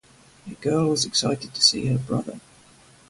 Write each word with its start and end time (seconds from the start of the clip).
A 0.49 0.55
girl 0.55 0.89
was 0.89 1.05
excited 1.05 1.53
to 1.53 1.61
see 1.61 1.85
her 1.85 1.99
brother. 1.99 2.39